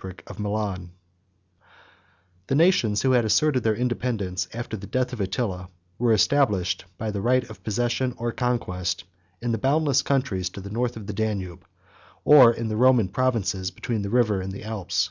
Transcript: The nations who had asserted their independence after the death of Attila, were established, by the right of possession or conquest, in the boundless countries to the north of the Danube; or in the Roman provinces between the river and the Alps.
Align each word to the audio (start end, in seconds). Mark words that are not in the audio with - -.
The 0.00 0.88
nations 2.54 3.02
who 3.02 3.10
had 3.12 3.26
asserted 3.26 3.62
their 3.62 3.74
independence 3.76 4.48
after 4.54 4.74
the 4.78 4.86
death 4.86 5.12
of 5.12 5.20
Attila, 5.20 5.68
were 5.98 6.14
established, 6.14 6.86
by 6.96 7.10
the 7.10 7.20
right 7.20 7.44
of 7.50 7.62
possession 7.62 8.14
or 8.16 8.32
conquest, 8.32 9.04
in 9.42 9.52
the 9.52 9.58
boundless 9.58 10.00
countries 10.00 10.48
to 10.48 10.62
the 10.62 10.70
north 10.70 10.96
of 10.96 11.06
the 11.06 11.12
Danube; 11.12 11.66
or 12.24 12.50
in 12.50 12.68
the 12.68 12.78
Roman 12.78 13.10
provinces 13.10 13.70
between 13.70 14.00
the 14.00 14.08
river 14.08 14.40
and 14.40 14.52
the 14.52 14.64
Alps. 14.64 15.10